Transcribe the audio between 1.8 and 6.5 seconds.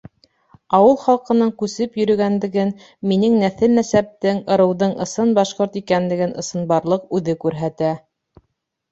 йөрөгәнлеген, минең нәҫел-нәсәптең, ырыуҙың ысын башҡорт икәнлеген